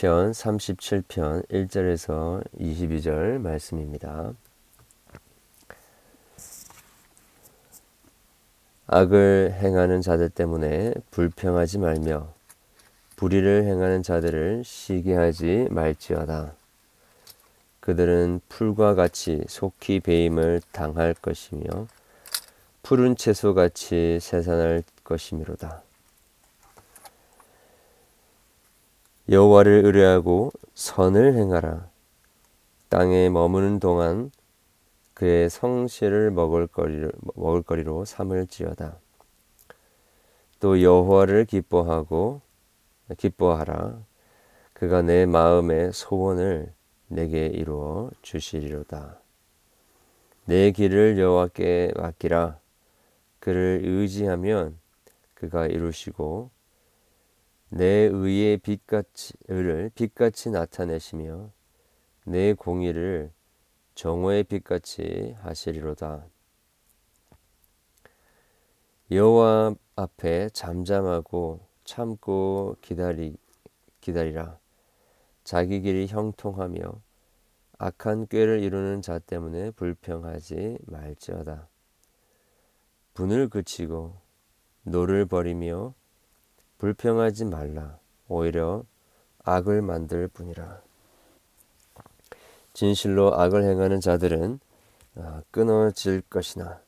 시편 0.00 0.30
37편 0.30 1.46
1절에서 1.48 2.42
22절 2.58 3.38
말씀입니다. 3.38 4.32
악을 8.86 9.58
행하는 9.60 10.00
자들 10.00 10.30
때문에 10.30 10.94
불평하지 11.10 11.80
말며 11.80 12.32
불의를 13.16 13.64
행하는 13.64 14.02
자들을 14.02 14.62
시기하지 14.64 15.68
말지어다. 15.70 16.54
그들은 17.80 18.40
풀과 18.48 18.94
같이 18.94 19.44
속히 19.48 20.00
배임을 20.00 20.62
당할 20.72 21.12
것이며 21.12 21.88
푸른 22.82 23.16
채소같이 23.16 24.18
새산할 24.18 24.82
것이미로다. 25.04 25.89
여호와를 29.30 29.84
의뢰하고 29.84 30.50
선을 30.74 31.34
행하라. 31.34 31.88
땅에 32.88 33.28
머무는 33.28 33.78
동안 33.78 34.32
그의 35.14 35.48
성실을 35.48 36.32
먹을거리로, 36.32 37.12
먹을거리로 37.36 38.04
삼을지어다. 38.06 38.98
또 40.58 40.82
여호와를 40.82 41.44
기뻐하고 41.44 42.40
기뻐하라. 43.16 44.00
그가 44.72 45.02
내 45.02 45.26
마음의 45.26 45.92
소원을 45.92 46.72
내게 47.06 47.46
이루어 47.46 48.10
주시리로다. 48.22 49.16
내 50.46 50.72
길을 50.72 51.20
여호와께 51.20 51.92
맡기라. 51.96 52.58
그를 53.38 53.82
의지하면 53.84 54.76
그가 55.34 55.66
이루시고 55.66 56.50
내 57.72 57.84
의의 57.84 58.58
빛같이 58.58 59.34
을 59.48 59.92
빛같이 59.94 60.50
나타내시며 60.50 61.52
내 62.24 62.52
공의를 62.52 63.32
정오의 63.94 64.44
빛같이 64.44 65.36
하시리로다. 65.40 66.26
여호와 69.12 69.76
앞에 69.94 70.50
잠잠하고 70.50 71.60
참고 71.84 72.76
기다리 72.80 73.36
기다리라. 74.00 74.58
자기 75.44 75.80
길이 75.80 76.08
형통하며 76.08 76.80
악한 77.78 78.26
꾀를 78.26 78.62
이루는 78.64 79.00
자 79.00 79.20
때문에 79.20 79.70
불평하지 79.70 80.78
말지어다. 80.86 81.68
분을 83.14 83.48
그치고 83.48 84.16
노를 84.82 85.26
버리며 85.26 85.94
불평하지 86.80 87.44
말라. 87.44 87.98
오히려 88.26 88.84
악을 89.44 89.82
만들 89.82 90.28
뿐이라. 90.28 90.80
진실로 92.72 93.38
악을 93.38 93.64
행하는 93.64 94.00
자들은 94.00 94.60
아, 95.16 95.42
끊어질 95.50 96.22
것이나 96.22 96.80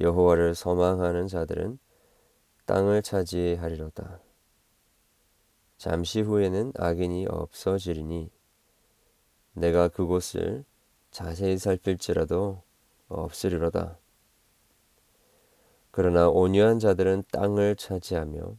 여호와를 0.00 0.56
소망하는 0.56 1.28
자들은 1.28 1.78
땅을 2.66 3.02
차지하리로다. 3.02 4.18
잠시 5.78 6.22
후에는 6.22 6.72
악인이 6.76 7.26
없어지리니 7.28 8.32
내가 9.52 9.86
그곳을 9.86 10.64
자세히 11.12 11.56
살필지라도 11.56 12.62
없으리로다. 13.08 13.96
그러나 15.92 16.28
온유한 16.28 16.80
자들은 16.80 17.24
땅을 17.30 17.76
차지하며 17.76 18.56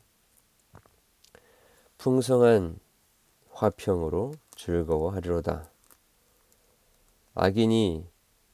풍성한 2.01 2.79
화평으로 3.51 4.33
즐거워하리로다. 4.55 5.69
악인이 7.35 8.07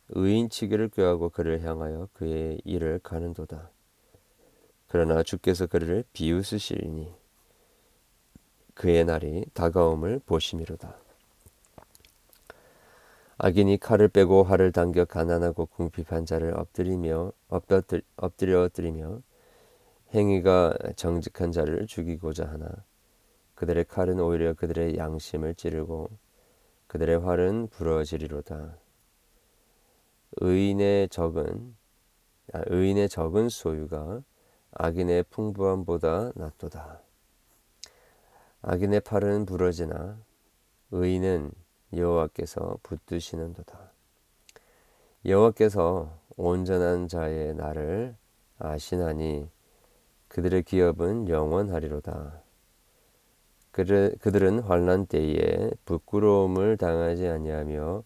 의인치기를 0.09 0.89
꾀하고 0.89 1.29
그를 1.29 1.61
향하여 1.63 2.09
그의 2.11 2.59
일을 2.65 2.99
가는도다. 2.99 3.69
그러나 4.89 5.23
주께서 5.23 5.65
그를 5.65 6.03
비웃으시리니 6.11 7.13
그의 8.73 9.05
날이 9.05 9.45
다가옴을 9.53 10.19
보심이로다. 10.25 10.97
악인이 13.37 13.77
칼을 13.77 14.09
빼고 14.09 14.43
활을 14.43 14.73
당겨 14.73 15.05
가난하고 15.05 15.67
궁핍한 15.67 16.25
자를 16.25 16.53
엎드리며 16.53 17.31
엎드려 18.17 18.67
드리며 18.67 19.21
행위가 20.13 20.73
정직한 20.97 21.53
자를 21.53 21.87
죽이고자 21.87 22.45
하나 22.45 22.67
그들의 23.57 23.85
칼은 23.85 24.19
오히려 24.19 24.53
그들의 24.53 24.97
양심을 24.97 25.55
찌르고 25.55 26.11
그들의 26.85 27.17
활은 27.17 27.69
부러지리로다. 27.69 28.77
의인의 30.33 31.09
적은 31.09 31.75
아, 32.53 32.61
의인의 32.67 33.09
적은 33.09 33.49
소유가 33.49 34.21
악인의 34.73 35.23
풍부함보다 35.31 36.33
낫도다. 36.35 37.01
악인의 38.61 38.99
팔은 38.99 39.47
부러지나 39.47 40.19
의인은 40.91 41.51
여호와께서 41.95 42.77
붙드시는도다. 42.83 43.91
여호와께서 45.25 46.15
온전한 46.35 47.07
자의 47.07 47.55
날을 47.55 48.15
아시나니 48.59 49.49
그들의 50.27 50.61
기업은 50.61 51.27
영원하리로다. 51.27 52.45
그들은 53.77 54.61
환란 54.61 55.05
때에 55.05 55.69
부끄러움을 55.85 56.77
당하지 56.77 57.27
아니하며 57.27 58.03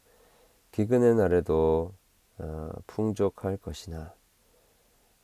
기근의 0.71 1.15
날에도 1.15 1.93
어, 2.39 2.69
풍족할 2.87 3.55
것이나 3.55 4.13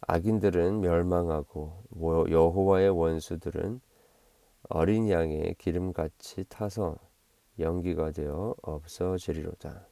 악인들은 0.02 0.80
멸망하고 0.80 1.84
여호와의 2.30 2.90
원수들은 2.90 3.82
어린 4.70 5.10
양의 5.10 5.56
기름같이 5.58 6.46
타서 6.48 6.98
연기가 7.60 8.12
되어 8.12 8.56
없어지리로다. 8.62 9.86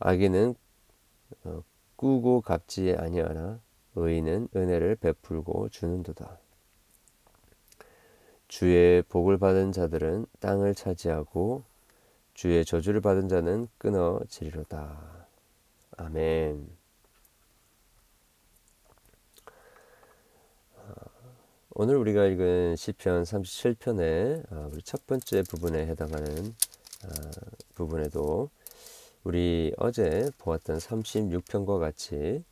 악인은 0.00 0.54
어, 1.44 1.62
꾸고 1.94 2.40
갚지 2.40 2.96
아니하나 2.98 3.60
의인은 3.94 4.48
은혜를 4.56 4.96
베풀고 4.96 5.68
주는도다. 5.68 6.40
주의 8.52 9.00
복을 9.04 9.38
받은 9.38 9.72
자들은 9.72 10.26
땅을 10.40 10.74
차지하고 10.74 11.62
주의 12.34 12.62
저주를 12.66 13.00
받은 13.00 13.30
자는 13.30 13.66
끊어지리로다. 13.78 15.26
아멘. 15.96 16.68
아, 20.76 20.94
오늘 21.70 21.96
우리가 21.96 22.26
읽은 22.26 22.76
시편 22.76 23.22
37편의 23.22 24.52
아, 24.52 24.68
우리 24.70 24.82
첫 24.82 25.06
번째 25.06 25.44
부분에 25.44 25.86
해당하는 25.86 26.54
아, 27.04 27.30
부분에도 27.74 28.50
우리 29.24 29.72
어제 29.78 30.30
보았던 30.36 30.76
36편과 30.76 31.80
같이 31.80 32.44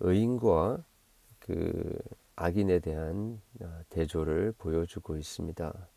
의인과 0.00 0.82
그 1.40 1.98
악인에 2.36 2.80
대한 2.80 3.40
어, 3.60 3.80
대조를 3.90 4.52
보여주고 4.58 5.16
있습니다. 5.16 5.88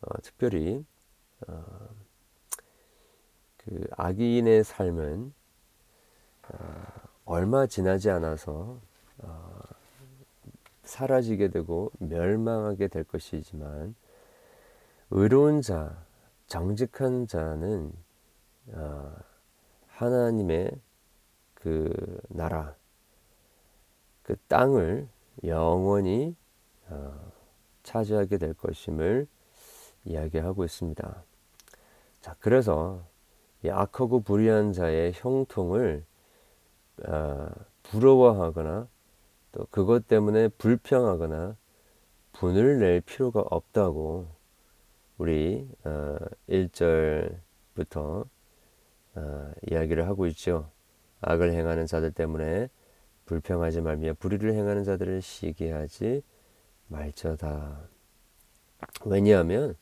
어, 0.00 0.20
특별히 0.22 0.84
어, 1.48 1.64
그 3.56 3.86
악인의 3.92 4.64
삶은 4.64 5.32
어, 6.48 6.84
얼마 7.24 7.66
지나지 7.66 8.10
않아서 8.10 8.80
어, 9.18 9.62
사라지게 10.84 11.48
되고 11.48 11.90
멸망하게 11.98 12.88
될 12.88 13.04
것이지만 13.04 13.94
의로운 15.10 15.62
자, 15.62 16.04
정직한 16.46 17.26
자는 17.26 17.92
어, 18.68 19.16
하나님의 19.88 20.70
그 21.54 22.20
나라, 22.28 22.74
그 24.26 24.34
땅을 24.48 25.06
영원히 25.44 26.34
어, 26.88 27.14
차지하게 27.84 28.38
될 28.38 28.54
것임을 28.54 29.28
이야기하고 30.04 30.64
있습니다. 30.64 31.22
자, 32.20 32.34
그래서 32.40 33.04
이 33.62 33.68
악하고 33.68 34.22
불의한 34.22 34.72
자의 34.72 35.12
형통을 35.14 36.04
어, 37.04 37.48
부러워하거나 37.84 38.88
또 39.52 39.66
그것 39.70 40.08
때문에 40.08 40.48
불평하거나 40.48 41.56
분을 42.32 42.80
낼 42.80 43.02
필요가 43.02 43.44
없다고 43.48 44.26
우리 45.18 45.68
어, 45.84 46.16
1절부터 46.48 48.26
어, 49.14 49.52
이야기를 49.70 50.08
하고 50.08 50.26
있죠. 50.26 50.68
악을 51.20 51.52
행하는 51.52 51.86
자들 51.86 52.10
때문에 52.10 52.68
불평하지 53.26 53.82
말며 53.82 54.14
불의를 54.14 54.54
행하는 54.54 54.84
자들을 54.84 55.20
시기하지 55.20 56.22
말저다. 56.88 57.88
왜냐하면 59.04 59.76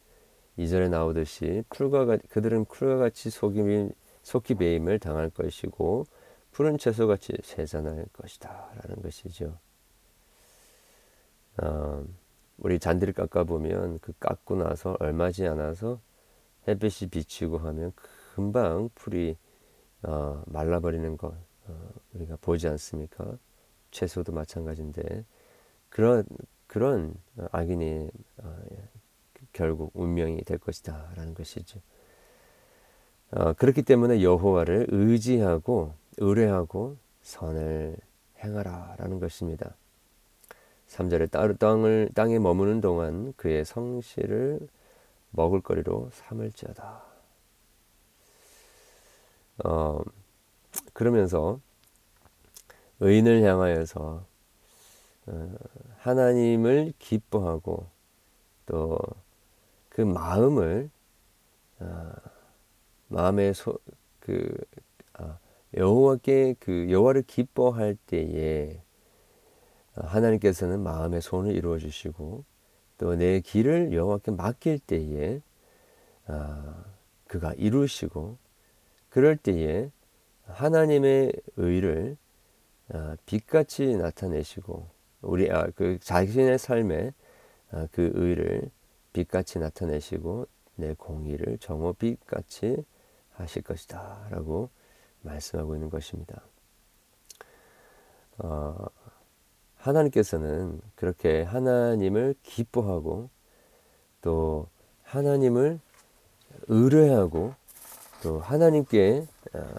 이전에 0.56 0.88
나오듯이 0.88 1.62
풀과 1.68 2.06
같 2.06 2.20
그들은 2.28 2.64
풀과 2.64 2.96
같이 2.96 3.30
속임 3.30 3.90
속기 4.22 4.54
배임을 4.54 4.98
당할 4.98 5.30
것이고 5.30 6.06
푸른 6.50 6.78
채소같이 6.78 7.32
세잔할 7.42 8.06
것이다 8.12 8.72
라는 8.82 9.02
것이죠. 9.02 9.58
어, 11.62 12.04
우리 12.58 12.78
잔디를 12.78 13.12
깎아 13.12 13.44
보면 13.44 13.98
그 14.00 14.12
깎고 14.18 14.56
나서 14.56 14.96
얼마지 15.00 15.46
않아서 15.46 16.00
햇빛이 16.66 17.10
비치고 17.10 17.58
하면 17.58 17.92
금방 18.34 18.88
풀이 18.94 19.36
어, 20.02 20.42
말라버리는 20.46 21.16
것 21.16 21.28
어, 21.32 21.53
우리가 22.14 22.36
보지 22.40 22.68
않습니까? 22.68 23.36
채소도 23.90 24.32
마찬가지인데 24.32 25.24
그런 25.88 26.24
그런 26.66 27.14
악인이 27.52 28.10
어, 28.38 28.62
결국 29.52 29.92
운명이 29.94 30.42
될 30.42 30.58
것이다라는 30.58 31.34
것이죠. 31.34 31.80
어, 33.30 33.52
그렇기 33.52 33.82
때문에 33.82 34.22
여호와를 34.22 34.88
의지하고 34.90 35.94
의뢰하고 36.18 36.96
선을 37.22 37.96
행하라라는 38.42 39.20
것입니다. 39.20 39.74
3절에 40.88 41.58
땅을 41.58 42.10
땅에 42.14 42.38
머무는 42.38 42.80
동안 42.80 43.32
그의 43.36 43.64
성실을 43.64 44.60
먹을거리로 45.30 46.10
삼을지어다. 46.12 47.02
어, 49.64 50.00
그러면서 50.92 51.60
의인을 53.04 53.42
향하여서 53.44 54.26
어, 55.26 55.54
하나님을 55.98 56.94
기뻐하고 56.98 57.86
또 58.66 58.98
그 59.90 60.02
마음을 60.02 60.90
어, 61.80 62.12
마음의 63.08 63.54
소 63.54 63.78
그 64.20 64.56
아, 65.14 65.38
여호와께 65.76 66.56
그 66.58 66.88
여호와를 66.90 67.22
기뻐할 67.22 67.96
때에 68.06 68.80
하나님께서는 69.94 70.80
마음의 70.82 71.20
손을 71.22 71.54
이루어 71.54 71.78
주시고 71.78 72.44
또 72.98 73.16
내 73.16 73.40
길을 73.40 73.92
여호와께 73.92 74.32
맡길 74.32 74.78
때에 74.80 75.40
아, 76.26 76.84
그가 77.28 77.52
이루시고 77.54 78.38
그럴 79.10 79.36
때에 79.36 79.90
하나님의 80.46 81.32
의를 81.56 82.16
아, 82.16 82.23
빛같이 83.26 83.96
나타내시고 83.96 84.86
우리 85.22 85.50
아, 85.50 85.66
그 85.74 85.98
자신의 86.00 86.58
삶에 86.58 87.12
아, 87.70 87.88
그 87.92 88.10
의를 88.14 88.70
빛같이 89.12 89.58
나타내시고 89.58 90.46
내 90.76 90.94
공의를 90.94 91.58
정오 91.58 91.94
빛같이 91.94 92.84
하실 93.32 93.62
것이다 93.62 94.28
라고 94.30 94.70
말씀하고 95.22 95.74
있는 95.74 95.88
것입니다. 95.90 96.42
어, 98.38 98.76
하나님께서는 99.76 100.80
그렇게 100.94 101.42
하나님을 101.42 102.34
기뻐하고 102.42 103.30
또 104.20 104.68
하나님을 105.02 105.78
의뢰하고 106.68 107.54
또 108.22 108.40
하나님께 108.40 109.26
어, 109.52 109.74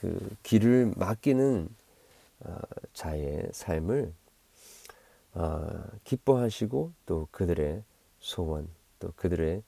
그 0.00 0.36
길을 0.42 0.94
맡기는 0.96 1.68
어, 1.68 1.81
자의 2.92 3.48
삶을 3.52 4.12
어, 5.34 5.84
기뻐하시고 6.04 6.92
또 7.06 7.28
그들의 7.30 7.82
소원 8.18 8.68
또 8.98 9.12
그들의 9.16 9.62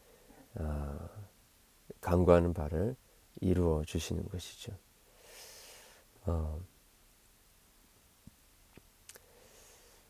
강구하는 2.00 2.52
바를 2.52 2.96
이루어 3.40 3.82
주시는 3.84 4.28
것이죠. 4.28 4.72
어. 6.26 6.60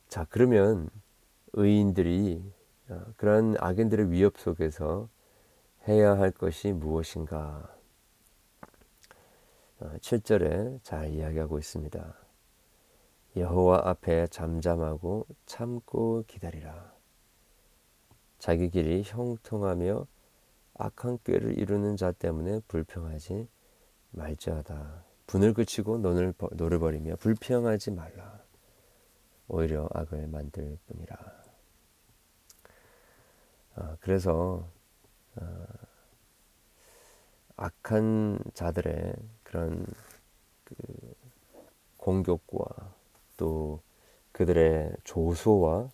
자, 0.08 0.26
그러면 0.28 0.90
의인들이 1.52 2.43
어, 2.88 3.05
그러한 3.16 3.56
악인들의 3.58 4.11
위협 4.11 4.38
속에서 4.38 5.08
해야 5.88 6.16
할 6.19 6.31
것이 6.31 6.72
무엇인가? 6.72 7.75
7절에 9.81 10.76
어, 10.76 10.81
잘 10.82 11.11
이야기하고 11.11 11.58
있습니다. 11.58 12.24
여호와 13.36 13.82
앞에 13.84 14.28
잠잠하고 14.28 15.26
참고 15.44 16.22
기다리라. 16.28 16.92
자기 18.38 18.70
길이 18.70 19.02
형통하며 19.04 20.06
악한 20.75 21.19
꾀를 21.25 21.58
이루는 21.58 21.96
자 21.96 22.12
때문에 22.12 22.60
불평하지 22.69 23.48
말지어다. 24.10 25.04
분을 25.26 25.52
그치고 25.54 25.98
논을 25.98 26.32
노를 26.52 26.78
버리며 26.78 27.16
불평하지 27.16 27.90
말라. 27.90 28.40
오히려 29.48 29.88
악을 29.92 30.28
만들 30.28 30.78
뿐이라. 30.87 31.16
아, 33.76 33.96
그래서 34.00 34.69
아, 35.34 35.66
악한 37.56 38.38
자들의 38.54 39.14
그런 39.42 39.87
그 40.64 40.75
공격과 41.96 42.94
또 43.36 43.81
그들의 44.32 44.92
조소와 45.04 45.90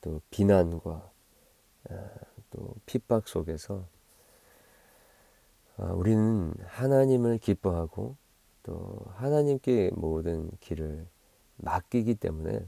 또 0.00 0.20
비난과 0.30 1.10
아, 1.90 2.10
또 2.50 2.74
핍박 2.86 3.28
속에서 3.28 3.86
아, 5.76 5.86
우리는 5.92 6.54
하나님을 6.64 7.38
기뻐하고 7.38 8.16
또 8.62 9.00
하나님께 9.14 9.90
모든 9.94 10.50
길을 10.60 11.06
맡기기 11.56 12.14
때문에 12.16 12.66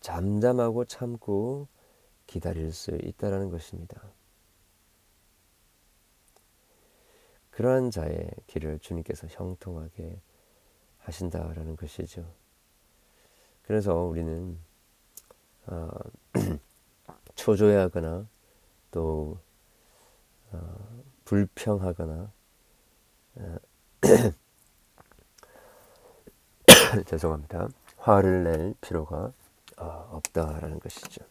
잠잠하고 0.00 0.84
참고 0.86 1.68
기다릴 2.26 2.72
수 2.72 2.92
있다라는 2.92 3.50
것입니다. 3.50 4.02
그러한 7.50 7.90
자의 7.90 8.30
길을 8.46 8.78
주님께서 8.78 9.26
형통하게 9.28 10.18
하신다라는 10.98 11.76
것이죠. 11.76 12.41
그래서 13.62 13.94
우리는 13.94 14.58
어, 15.66 15.88
초조해하거나 17.34 18.26
또 18.90 19.38
어, 20.50 21.02
불평하거나 21.24 22.32
죄송합니다. 27.06 27.68
화를 27.96 28.44
낼 28.44 28.74
필요가 28.80 29.32
어, 29.78 30.08
없다라는 30.12 30.80
것이죠. 30.80 31.24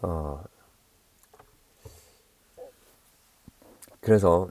어, 0.00 0.42
그래서 4.02 4.50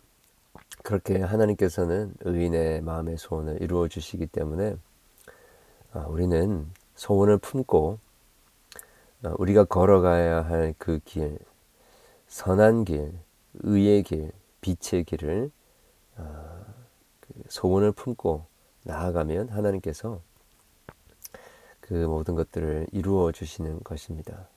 그렇게 0.84 1.20
하나님께서는 1.22 2.14
의인의 2.22 2.82
마음의 2.82 3.18
소원을 3.18 3.62
이루어 3.62 3.88
주시기 3.90 4.28
때문에 4.28 4.78
아, 5.94 6.06
우리는 6.08 6.72
소원을 6.96 7.38
품고 7.38 8.00
아, 9.24 9.36
우리가 9.38 9.66
걸어가야 9.66 10.46
할 10.46 10.74
그 10.78 11.00
길, 11.06 11.38
선한 12.28 12.86
길, 12.86 13.14
의의 13.56 14.04
길, 14.04 14.32
빛의 14.62 15.04
길을 15.04 15.52
아, 16.16 16.64
그 17.20 17.34
소원을 17.50 17.92
품고 17.92 18.46
나아가면 18.84 19.50
하나님께서 19.50 20.22
그 21.82 21.94
모든 21.94 22.36
것들을 22.36 22.88
이루어 22.94 23.34
주시는 23.34 23.82
것입니다. 23.84 24.48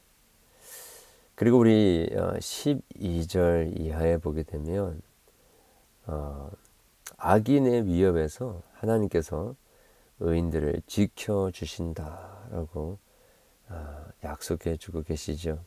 그리고 1.35 1.59
우리 1.59 2.09
12절 2.11 3.67
어, 3.67 3.73
이하에 3.77 4.19
보게 4.19 4.43
되면 4.43 5.01
어, 6.07 6.51
악인의 7.17 7.87
위협에서 7.87 8.63
하나님께서 8.75 9.57
의인들을 10.21 10.83
지켜 10.87 11.51
주신다라고 11.51 12.99
아, 13.69 14.05
약속해 14.23 14.77
주고 14.77 15.03
계시죠. 15.03 15.59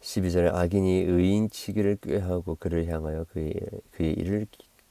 12절에 0.00 0.54
악인이 0.54 1.02
의인 1.02 1.50
치기를 1.50 1.96
꾀하고 1.96 2.54
그를 2.54 2.86
향하여 2.86 3.24
그의, 3.24 3.52
그의 3.90 4.12
일을 4.14 4.46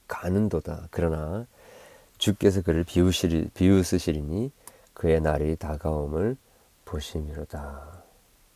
가는도다. 0.07 0.89
그러나 0.91 1.47
주께서 2.17 2.61
그를 2.61 2.83
비웃으시리니 2.83 4.51
그의 4.93 5.21
날이 5.21 5.55
다가옴을 5.55 6.35
보심이로다. 6.87 8.03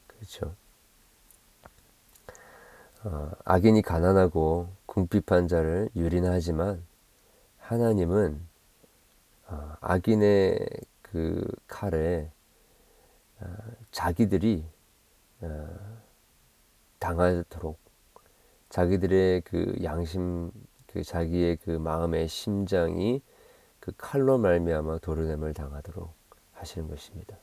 그렇죠. 0.07 0.55
어, 3.03 3.31
악인이 3.43 3.81
가난하고 3.81 4.69
궁핍한 4.85 5.47
자를 5.47 5.89
유린하지만 5.95 6.83
하나님은 7.57 8.47
어, 9.47 9.73
악인의 9.81 10.67
그 11.01 11.45
칼에 11.67 12.31
어, 13.39 13.45
자기들이 13.91 14.65
어, 15.41 15.67
당하도록 16.99 17.79
자기들의 18.69 19.41
그 19.41 19.75
양심 19.83 20.51
그 20.87 21.03
자기의 21.03 21.57
그 21.57 21.71
마음의 21.71 22.27
심장이 22.27 23.21
그 23.79 23.91
칼로 23.97 24.37
말미암아 24.37 24.99
도르냄을 24.99 25.53
당하도록 25.53 26.13
하시는 26.53 26.87
것입니다. 26.87 27.37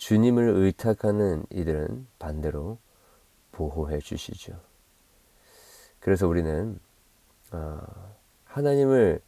주님을 0.00 0.48
의탁하는 0.48 1.44
이들은 1.50 2.06
반대로 2.18 2.78
보호해 3.52 4.00
주시죠. 4.00 4.58
그래서 6.00 6.26
우리는 6.26 6.80
하나님을 8.44 9.20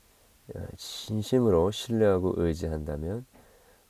진심으로 0.79 1.71
신뢰하고 1.71 2.35
의지한다면 2.38 3.26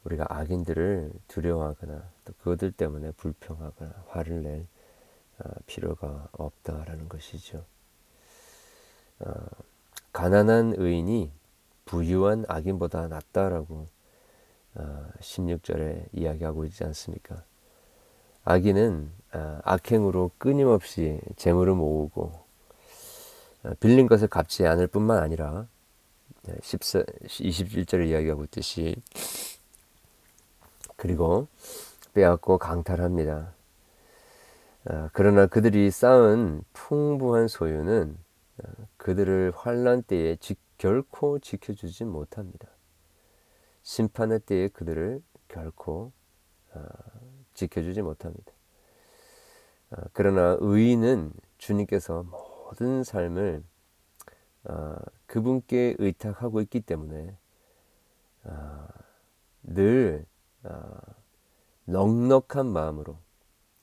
우리가 0.02 0.26
악인들을 0.28 1.12
두려워하거나 1.28 2.02
또 2.24 2.32
그들 2.42 2.72
때문에 2.72 3.12
불평하거나 3.12 4.04
화를 4.08 4.42
낼 4.42 4.66
어, 5.38 5.48
필요가 5.66 6.28
없다라는 6.32 7.08
것이죠. 7.08 7.64
어, 9.20 9.32
가난한 10.12 10.74
의인이 10.76 11.30
부유한 11.84 12.44
악인보다 12.48 13.06
낫다라고 13.06 13.86
16절에 14.74 16.02
어, 16.02 16.06
이야기하고 16.12 16.64
있지 16.64 16.84
않습니까? 16.84 17.42
악인은 18.44 19.10
악행으로 19.62 20.32
끊임없이 20.38 21.20
재물을 21.36 21.74
모으고 21.74 22.32
빌린 23.78 24.06
것을 24.08 24.28
갚지 24.28 24.66
않을 24.66 24.88
뿐만 24.88 25.18
아니라 25.18 25.66
21절에 26.46 28.08
이야기하고 28.08 28.44
있듯이 28.44 28.96
그리고 30.96 31.46
빼앗고 32.14 32.58
강탈합니다. 32.58 33.52
아, 34.84 35.10
그러나 35.12 35.46
그들이 35.46 35.90
쌓은 35.90 36.62
풍부한 36.72 37.48
소유는 37.48 38.16
아, 38.62 38.68
그들을 38.96 39.52
환란 39.54 40.02
때에 40.02 40.36
지, 40.36 40.56
결코 40.78 41.38
지켜주지 41.38 42.04
못합니다. 42.04 42.68
심판의 43.82 44.40
때에 44.40 44.68
그들을 44.68 45.22
결코 45.48 46.12
아, 46.72 46.88
지켜주지 47.54 48.02
못합니다. 48.02 48.52
그러나 50.14 50.56
의인은 50.60 51.34
주님께서 51.58 52.22
모든 52.22 53.04
삶을 53.04 53.62
그분께 55.26 55.96
의탁하고 55.98 56.62
있기 56.62 56.80
때문에 56.80 57.36
늘 59.62 60.24
넉넉한 61.84 62.66
마음으로 62.66 63.18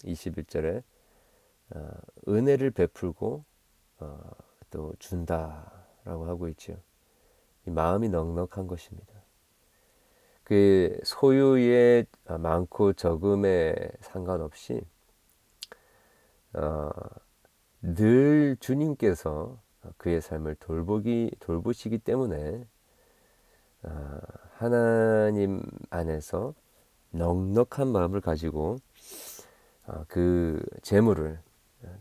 21절에 0.03 0.83
어, 1.75 1.91
은혜를 2.27 2.71
베풀고 2.71 3.43
어, 3.99 4.31
또 4.71 4.93
준다라고 4.97 6.27
하고 6.27 6.47
있죠. 6.49 6.81
마음이 7.65 8.09
넉넉한 8.09 8.67
것입니다. 8.67 9.18
그 10.49 10.99
소유의 11.03 12.07
많고 12.39 12.93
적음에 12.93 13.75
상관없이 14.01 14.81
어, 16.53 16.89
늘 17.83 18.57
주님께서 18.59 19.61
그의 19.97 20.21
삶을 20.21 20.55
돌보기 20.55 21.35
돌보시기 21.39 21.99
때문에 21.99 22.65
어, 23.83 24.19
하나님 24.55 25.61
안에서 25.91 26.55
넉넉한 27.11 27.87
마음을 27.87 28.19
가지고 28.19 28.77
어, 29.85 30.03
그 30.07 30.59
재물을 30.81 31.39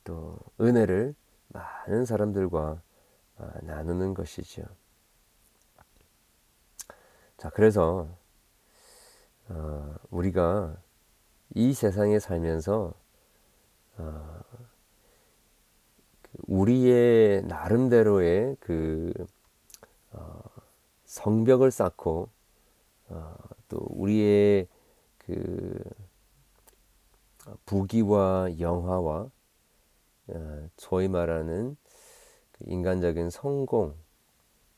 또 0.04 0.38
은혜를 0.58 1.14
많은 1.48 2.06
사람들과 2.06 2.80
어, 3.36 3.50
나누는 3.60 4.14
것이죠. 4.14 4.62
자, 7.36 7.50
그래서 7.50 8.08
어, 9.48 9.94
우리가 10.10 10.76
이 11.54 11.72
세상에 11.72 12.18
살면서 12.18 12.92
그 13.96 14.02
우리의 16.46 17.42
나름대로의 17.44 18.56
그 18.60 19.12
성벽을 21.06 21.70
쌓고 21.70 22.28
또 23.68 23.78
우리의 23.90 24.68
그 25.18 25.82
부귀와 27.64 28.58
영화와 28.58 29.30
어, 30.28 30.68
소위 30.76 31.08
말하는 31.08 31.76
그 32.52 32.64
인간적인 32.66 33.30
성공 33.30 33.94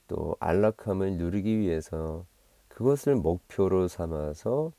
또 0.07 0.37
안락함을 0.39 1.17
누리기 1.17 1.59
위해서 1.59 2.25
그것을 2.81 3.15
목표로 3.15 3.89
삼아서 3.89 4.73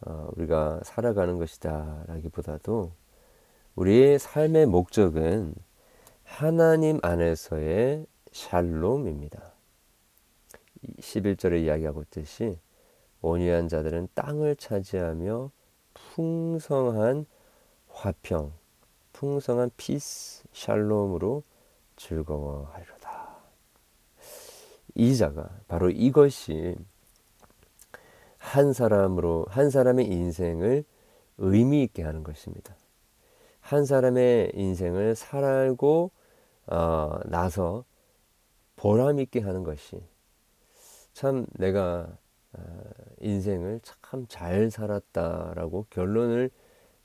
어, 0.00 0.30
우리가 0.34 0.80
살아가는 0.82 1.36
것이다라기보다도 1.36 2.92
우리의 3.74 4.18
삶의 4.18 4.64
목적은 4.64 5.54
하나님 6.24 6.98
안에서의 7.02 8.06
샬롬입니다. 8.32 9.52
11절에 11.00 11.64
이야기하고 11.64 12.00
있듯이 12.04 12.58
온유한 13.20 13.68
자들은 13.68 14.08
땅을 14.14 14.56
차지하며 14.56 15.50
풍성한 15.92 17.26
화평, 17.90 18.54
풍성한 19.12 19.70
피스, 19.76 20.44
샬롬으로 20.54 21.42
즐거워하리로다. 21.96 23.36
이 24.94 25.14
자가 25.14 25.50
바로 25.68 25.90
이것이 25.90 26.74
한 28.38 28.72
사람으로 28.72 29.46
한 29.48 29.70
사람의 29.70 30.06
인생을 30.06 30.84
의미 31.38 31.82
있게 31.82 32.02
하는 32.02 32.22
것입니다. 32.22 32.76
한 33.60 33.84
사람의 33.84 34.52
인생을 34.54 35.14
살고 35.14 36.10
어, 36.66 37.20
나서 37.26 37.84
보람 38.76 39.18
있게 39.20 39.40
하는 39.40 39.64
것이 39.64 40.00
참 41.12 41.46
내가 41.54 42.16
어, 42.52 42.60
인생을 43.20 43.80
참 43.82 44.26
잘 44.28 44.70
살았다라고 44.70 45.86
결론을 45.90 46.50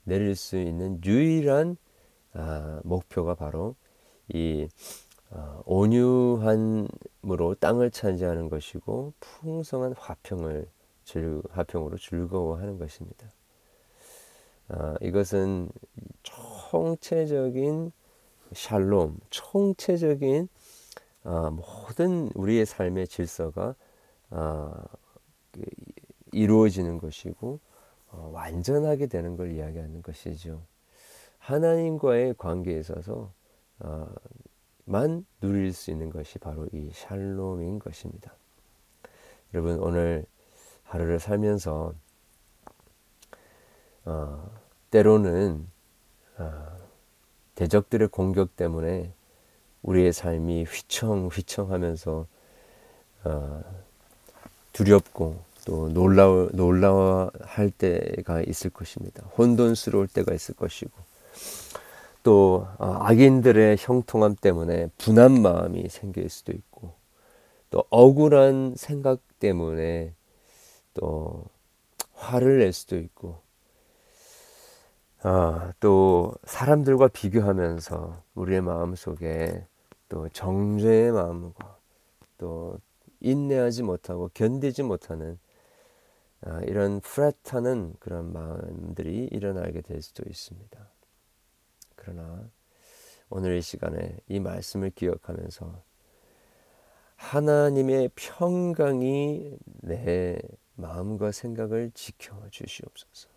내릴 0.04 0.36
수 0.36 0.56
있는 0.58 1.00
유일한 1.04 1.76
아, 2.32 2.80
목표가 2.84 3.34
바로 3.34 3.76
이 4.28 4.68
어, 5.30 5.62
온유함으로 5.66 7.56
땅을 7.60 7.90
차지하는 7.90 8.48
것이고 8.48 9.12
풍성한 9.20 9.94
화평을 9.98 10.66
화평으로 11.50 11.96
즐거워하는 11.98 12.78
것입니다. 12.78 13.26
아, 14.68 14.94
이것은 15.00 15.68
총체적인 16.22 17.92
샬롬, 18.52 19.18
총체적인 19.30 20.48
아, 21.24 21.50
모든 21.50 22.30
우리의 22.34 22.66
삶의 22.66 23.08
질서가 23.08 23.74
그 25.50 25.62
이루어지는 26.32 26.98
것이고 26.98 27.60
어, 28.10 28.30
완전하게 28.32 29.06
되는 29.06 29.36
걸 29.36 29.52
이야기하는 29.52 30.02
것이죠. 30.02 30.62
하나님과의 31.38 32.34
관계에 32.38 32.78
있어서 32.80 33.32
어, 33.80 34.08
만 34.84 35.24
누릴 35.40 35.72
수 35.72 35.90
있는 35.90 36.10
것이 36.10 36.38
바로 36.38 36.68
이 36.72 36.90
샬롬인 36.92 37.78
것입니다. 37.78 38.34
여러분 39.52 39.78
오늘 39.80 40.26
하루를 40.84 41.18
살면서 41.18 41.92
어, 44.04 44.50
때로는 44.90 45.66
어, 46.38 46.78
대적들의 47.54 48.08
공격 48.08 48.56
때문에 48.56 49.12
우리의 49.82 50.12
삶이 50.12 50.64
휘청휘청하면서 50.64 52.26
어, 53.24 53.62
두렵고 54.72 55.42
또 55.64 55.88
놀라워 55.88 56.50
놀라워할 56.52 57.70
때가 57.70 58.42
있을 58.42 58.70
것입니다. 58.70 59.24
혼돈스러울 59.38 60.08
때가 60.08 60.34
있을 60.34 60.54
것이고 60.54 60.92
또 62.22 62.66
어, 62.78 62.98
악인들의 63.00 63.76
형통함 63.78 64.36
때문에 64.36 64.88
분한 64.98 65.40
마음이 65.40 65.88
생길 65.88 66.28
수도 66.28 66.52
있고 66.52 66.92
또 67.70 67.84
억울한 67.90 68.74
생각 68.76 69.20
때문에 69.38 70.12
또 70.94 71.44
화를 72.12 72.58
낼 72.58 72.72
수도 72.72 72.96
있고 72.96 73.42
아, 75.22 75.72
또 75.80 76.34
사람들과 76.44 77.08
비교하면서 77.08 78.22
우리의 78.34 78.60
마음 78.60 78.94
속에 78.94 79.66
또 80.08 80.28
정죄의 80.28 81.12
마음과 81.12 81.78
또 82.36 82.78
인내하지 83.20 83.82
못하고 83.84 84.30
견디지 84.34 84.82
못하는 84.82 85.38
아, 86.42 86.60
이런 86.64 87.00
프레트하는 87.00 87.94
그런 88.00 88.32
마음들이 88.34 89.28
일어나게 89.32 89.80
될 89.80 90.02
수도 90.02 90.24
있습니다. 90.28 90.78
그러나 91.96 92.46
오늘 93.30 93.56
이 93.56 93.62
시간에 93.62 94.18
이 94.28 94.40
말씀을 94.40 94.90
기억하면서 94.90 95.82
하나님의 97.16 98.10
평강이 98.14 99.56
내 99.80 100.38
마음과 100.76 101.32
생각을 101.32 101.90
지켜 101.94 102.36
주시옵소서. 102.50 103.28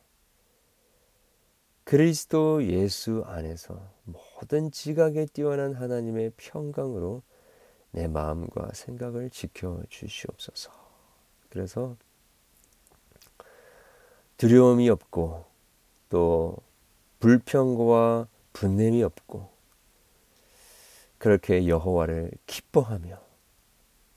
그리스도 1.84 2.65
예수 2.65 3.24
안에서 3.25 3.79
모든 4.03 4.72
지각에 4.72 5.25
뛰어난 5.25 5.74
하나님의 5.74 6.34
평강으로 6.36 7.24
내 7.91 8.08
마음과 8.08 8.72
생각을 8.74 9.29
지켜 9.29 9.82
주시옵소서. 9.89 10.72
그래서 11.50 11.96
두려움이 14.36 14.89
없고 14.89 15.46
또 16.10 16.58
불평과 17.20 18.27
분냄이 18.53 19.01
없고 19.03 19.50
그렇게 21.17 21.67
여호와를 21.67 22.32
기뻐하며 22.46 23.20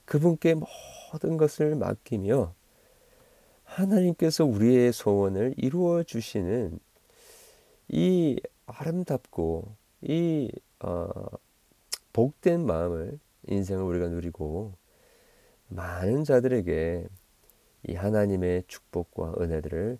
그분께 0.05 0.55
모든 0.55 1.37
것을 1.37 1.75
맡기며 1.75 2.53
하나님께서 3.71 4.43
우리의 4.43 4.91
소원을 4.91 5.53
이루어 5.57 6.03
주시는 6.03 6.77
이 7.87 8.39
아름답고 8.65 9.75
이 10.01 10.51
어, 10.79 11.09
복된 12.11 12.65
마음을 12.65 13.19
인생을 13.47 13.83
우리가 13.83 14.07
누리고 14.09 14.73
많은 15.69 16.25
자들에게 16.25 17.07
이 17.87 17.95
하나님의 17.95 18.63
축복과 18.67 19.35
은혜들을 19.39 19.97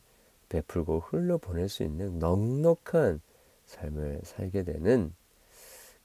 베풀고 0.49 0.99
흘러보낼 0.99 1.69
수 1.69 1.83
있는 1.83 2.19
넉넉한 2.19 3.21
삶을 3.65 4.21
살게 4.23 4.63
되는 4.63 5.13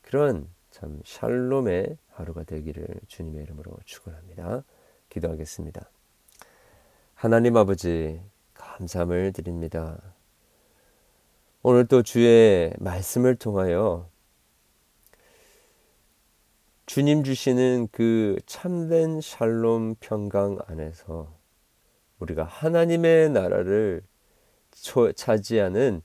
그런 0.03 0.49
참 0.71 1.01
샬롬의 1.05 1.99
하루가 2.11 2.45
되기를 2.45 2.87
주님의 3.09 3.43
이름으로 3.43 3.77
축원합니다. 3.85 4.63
기도하겠습니다. 5.09 5.91
하나님 7.17 7.57
아버지 7.57 8.21
감사함을 8.53 9.33
드립니다. 9.33 9.99
오늘 11.63 11.87
또 11.87 12.03
주의 12.03 12.75
말씀을 12.79 13.37
통하여 13.37 14.11
주님 16.85 17.25
주시는 17.25 17.89
그 17.91 18.37
참된 18.45 19.23
샬롬 19.23 19.95
평강 19.99 20.59
안에서 20.67 21.35
우리가 22.19 22.45
하나님의 22.45 23.31
나라를 23.31 24.03
차지하는 25.15 26.03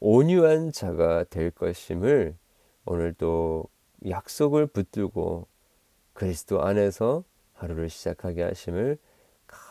온유한 0.00 0.72
자가 0.72 1.22
될 1.22 1.52
것임을 1.52 2.36
오늘 2.84 3.14
또 3.14 3.64
약속을 4.08 4.66
붙들고 4.66 5.46
그리스도 6.14 6.64
안에서 6.64 7.22
하루를 7.52 7.88
시작하게 7.88 8.42
하심을 8.42 8.98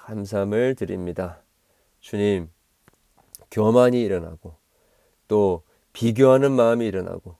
감사함을 0.09 0.73
드립니다. 0.73 1.43
주님, 1.99 2.49
교만이 3.51 4.01
일어나고 4.01 4.55
또 5.27 5.61
비교하는 5.93 6.51
마음이 6.51 6.87
일어나고 6.87 7.35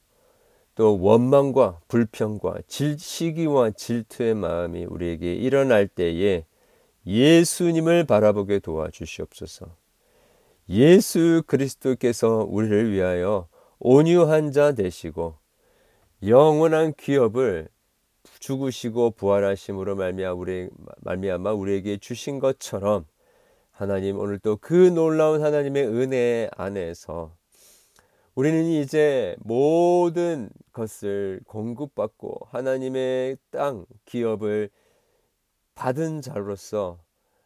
또 0.76 1.02
원망과 1.02 1.80
불평과 1.88 2.60
질, 2.68 3.00
시기와 3.00 3.72
질투의 3.72 4.36
마음이 4.36 4.86
우리에게 4.86 5.34
일어날 5.34 5.88
때에 5.88 6.46
예수님을 7.08 8.04
바라보게 8.04 8.60
도와주시옵소서. 8.60 9.76
예수 10.70 11.42
그리스도께서 11.48 12.46
우리를 12.48 12.92
위하여 12.92 13.48
온유한 13.80 14.52
자 14.52 14.74
되시고 14.74 15.36
영원한 16.24 16.94
기업을 16.94 17.68
죽으시고 18.40 19.12
부활하심으로 19.12 19.96
말미암아 19.96 20.34
우리 20.34 20.70
말미암아 21.02 21.54
우리에게 21.54 21.98
주신 21.98 22.40
것처럼 22.40 23.06
하나님 23.72 24.20
오늘 24.20 24.40
또그 24.40 24.74
놀라운 24.94 25.42
하나님의 25.42 25.88
은혜 25.88 26.50
안에서 26.56 27.36
우리는 28.36 28.64
이제 28.66 29.36
모든 29.40 30.50
것을 30.72 31.42
공급받고 31.46 32.48
하나님의 32.50 33.38
땅 33.52 33.86
기업을 34.06 34.70
받은 35.76 36.22
자로서 36.22 37.00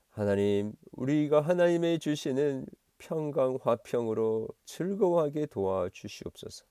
하나님 0.10 0.74
우리가 0.92 1.42
하나님의 1.42 2.00
주시는 2.00 2.68
평강 3.00 3.58
화평으로 3.62 4.48
즐거워하게 4.66 5.48
도와 5.48 5.90
주시옵소서. 5.92 6.66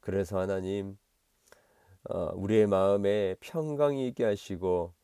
그래서 0.00 0.38
하나님 0.38 0.90
어, 0.90 0.99
우리의 2.08 2.66
마음에 2.66 3.34
평강이 3.40 4.08
있게 4.08 4.24
하시고 4.24 4.94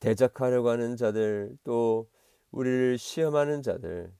대적하려고 0.00 0.68
하는 0.68 0.96
자들 0.96 1.56
또 1.64 2.08
우리를 2.50 2.98
시험하는 2.98 3.62
자들 3.62 4.12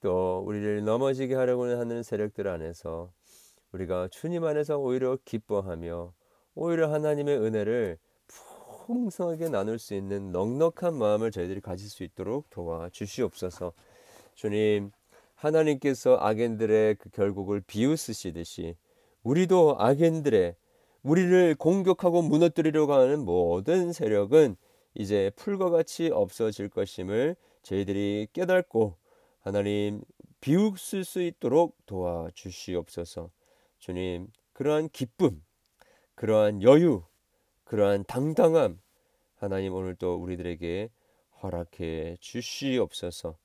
또 0.00 0.42
우리를 0.46 0.84
넘어지게 0.84 1.34
하려고 1.34 1.64
하는 1.64 2.02
세력들 2.02 2.48
안에서 2.48 3.12
우리가 3.72 4.08
주님 4.08 4.44
안에서 4.44 4.78
오히려 4.78 5.16
기뻐하며 5.24 6.12
오히려 6.54 6.92
하나님의 6.92 7.38
은혜를 7.38 7.98
풍성하게 8.26 9.50
나눌 9.50 9.78
수 9.78 9.94
있는 9.94 10.32
넉넉한 10.32 10.94
마음을 10.94 11.30
저희들이 11.30 11.60
가질 11.60 11.88
수 11.88 12.02
있도록 12.02 12.50
도와 12.50 12.88
주시옵소서. 12.90 13.72
주님, 14.34 14.90
하나님께서 15.36 16.18
악인들의 16.20 16.96
그 16.96 17.10
결국을 17.10 17.60
비웃으시듯이 17.60 18.76
우리도 19.22 19.76
악인들의 19.78 20.56
우리를 21.02 21.54
공격하고 21.54 22.22
무너뜨리려고 22.22 22.92
하는 22.92 23.24
모든 23.24 23.92
세력은 23.92 24.56
이제 24.94 25.30
풀과 25.36 25.70
같이 25.70 26.10
없어질 26.12 26.68
것임을 26.68 27.36
저희들이 27.62 28.28
깨닫고 28.32 28.96
하나님 29.40 30.02
비웃을 30.40 31.04
수 31.04 31.22
있도록 31.22 31.76
도와주시옵소서. 31.86 33.30
주님, 33.78 34.28
그러한 34.52 34.88
기쁨, 34.90 35.42
그러한 36.14 36.62
여유, 36.62 37.02
그러한 37.64 38.04
당당함 38.06 38.80
하나님 39.36 39.74
오늘도 39.74 40.16
우리들에게 40.16 40.90
허락해 41.42 42.16
주시옵소서. 42.20 43.36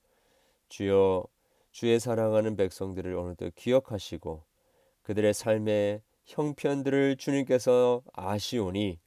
주여 0.67 1.25
주의 1.71 1.99
사랑하는 1.99 2.55
백성들을 2.55 3.13
오늘도 3.13 3.51
기억하시고 3.55 4.43
그들의 5.03 5.33
삶의 5.33 6.01
형편들을 6.25 7.17
주님께서 7.17 8.03
아시오니 8.13 8.99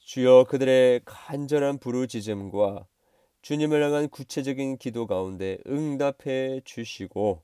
주여 0.00 0.44
그들의 0.48 1.02
간절한 1.04 1.78
부르짖음과 1.78 2.86
주님을 3.42 3.82
향한 3.82 4.08
구체적인 4.08 4.78
기도 4.78 5.06
가운데 5.06 5.58
응답해 5.66 6.60
주시고 6.64 7.42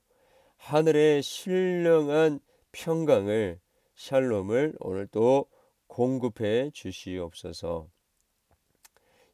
하늘의 0.56 1.22
신령한 1.22 2.40
평강을 2.72 3.60
샬롬을 3.94 4.74
오늘 4.80 5.06
또 5.08 5.46
공급해 5.86 6.70
주시옵소서. 6.72 7.88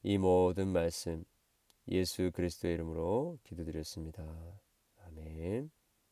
이 0.03 0.19
모든 0.19 0.69
말씀 0.69 1.25
예수 1.89 2.31
그리스도의 2.33 2.75
이름으로 2.75 3.39
기도드렸습니다. 3.45 4.25
아멘. 5.07 5.71